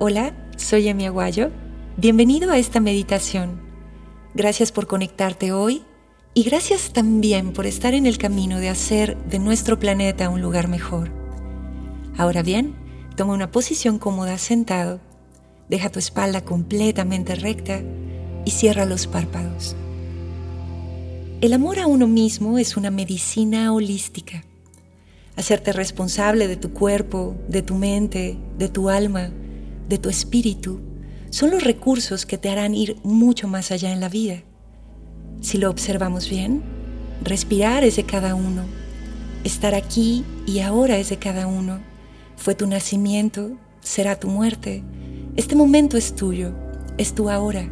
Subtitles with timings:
[0.00, 1.50] Hola, soy Emi Aguayo.
[1.96, 3.60] Bienvenido a esta meditación.
[4.32, 5.82] Gracias por conectarte hoy
[6.34, 10.68] y gracias también por estar en el camino de hacer de nuestro planeta un lugar
[10.68, 11.10] mejor.
[12.16, 12.76] Ahora bien,
[13.16, 15.00] toma una posición cómoda sentado,
[15.68, 17.82] deja tu espalda completamente recta
[18.44, 19.74] y cierra los párpados.
[21.40, 24.44] El amor a uno mismo es una medicina holística.
[25.34, 29.32] Hacerte responsable de tu cuerpo, de tu mente, de tu alma,
[29.88, 30.80] de tu espíritu,
[31.30, 34.42] son los recursos que te harán ir mucho más allá en la vida.
[35.40, 36.62] Si lo observamos bien,
[37.22, 38.64] respirar es de cada uno,
[39.44, 41.80] estar aquí y ahora es de cada uno.
[42.36, 44.82] Fue tu nacimiento, será tu muerte.
[45.36, 46.52] Este momento es tuyo,
[46.96, 47.68] es tu ahora,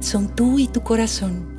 [0.00, 1.54] son tú y tu corazón.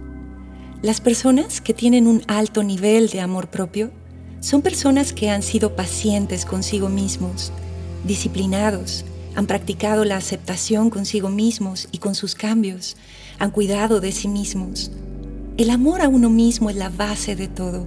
[0.81, 3.91] Las personas que tienen un alto nivel de amor propio
[4.39, 7.51] son personas que han sido pacientes consigo mismos,
[8.03, 12.95] disciplinados, han practicado la aceptación consigo mismos y con sus cambios,
[13.37, 14.91] han cuidado de sí mismos.
[15.57, 17.85] El amor a uno mismo es la base de todo,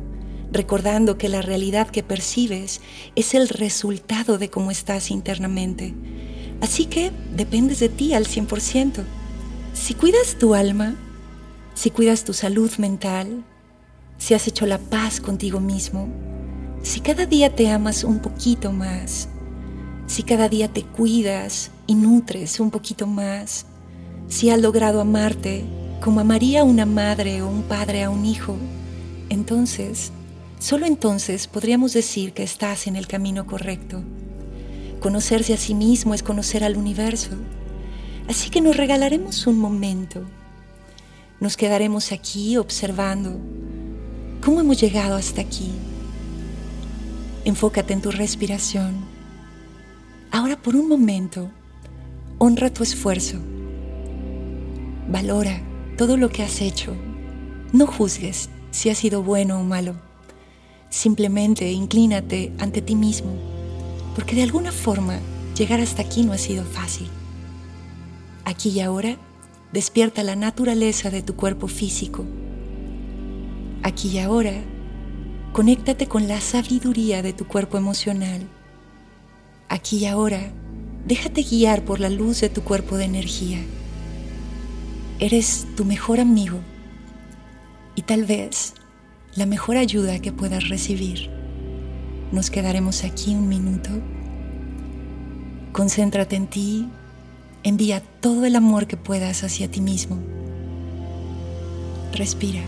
[0.53, 2.81] recordando que la realidad que percibes
[3.17, 5.95] es el resultado de cómo estás internamente.
[6.61, 9.05] Así que dependes de ti al 100%.
[9.73, 10.97] Si cuidas tu alma,
[11.75, 13.45] si cuidas tu salud mental,
[14.19, 16.09] si has hecho la paz contigo mismo,
[16.83, 19.29] si cada día te amas un poquito más,
[20.09, 23.67] si cada día te cuidas y nutres un poquito más,
[24.27, 25.65] si has logrado amarte
[26.03, 28.57] como amaría una madre o un padre a un hijo,
[29.29, 30.11] entonces,
[30.59, 34.03] solo entonces podríamos decir que estás en el camino correcto.
[34.99, 37.31] Conocerse a sí mismo es conocer al universo.
[38.29, 40.25] Así que nos regalaremos un momento
[41.41, 43.39] nos quedaremos aquí observando
[44.45, 45.71] cómo hemos llegado hasta aquí.
[47.45, 49.18] Enfócate en tu respiración.
[50.31, 51.51] Ahora por un momento,
[52.39, 53.39] honra tu esfuerzo.
[55.09, 55.61] Valora
[55.97, 56.95] todo lo que has hecho.
[57.73, 59.95] No juzgues si ha sido bueno o malo.
[60.91, 63.33] Simplemente inclínate ante ti mismo,
[64.15, 65.19] porque de alguna forma
[65.57, 67.09] llegar hasta aquí no ha sido fácil.
[68.45, 69.19] Aquí y ahora
[69.73, 72.25] Despierta la naturaleza de tu cuerpo físico.
[73.83, 74.55] Aquí y ahora,
[75.53, 78.49] conéctate con la sabiduría de tu cuerpo emocional.
[79.69, 80.53] Aquí y ahora,
[81.07, 83.59] déjate guiar por la luz de tu cuerpo de energía.
[85.19, 86.61] Eres tu mejor amigo
[87.95, 88.75] y tal vez
[89.35, 91.31] la mejor ayuda que puedas recibir.
[92.33, 93.91] Nos quedaremos aquí un minuto.
[95.73, 96.89] Concéntrate en ti,
[97.65, 100.17] Envía todo el amor que puedas hacia ti mismo.
[102.13, 102.63] Respira.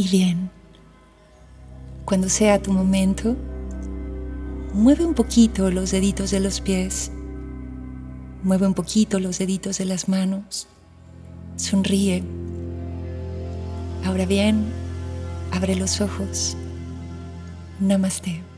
[0.00, 0.50] Y bien.
[2.06, 3.36] Cuando sea tu momento,
[4.72, 7.12] mueve un poquito los deditos de los pies,
[8.42, 10.68] mueve un poquito los deditos de las manos,
[11.56, 12.24] sonríe.
[14.06, 14.64] Ahora bien,
[15.52, 16.56] abre los ojos.
[17.78, 18.49] Namaste.